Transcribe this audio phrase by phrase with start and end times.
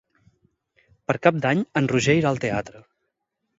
[1.11, 2.85] Per Cap d'Any en Roger irà al teatre.